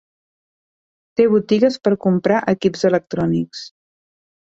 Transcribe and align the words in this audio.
Té 1.19 1.27
botigues 1.33 1.77
per 1.87 1.93
comprar 2.05 2.39
equips 2.55 2.87
electrònics. 2.91 3.63